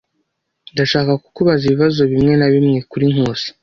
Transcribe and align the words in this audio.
Ndashaka 0.73 1.11
kukubaza 1.23 1.63
ibibazo 1.65 2.01
bimwe 2.11 2.33
na 2.39 2.47
bimwe 2.53 2.77
kuri 2.91 3.05
Nkusi. 3.13 3.47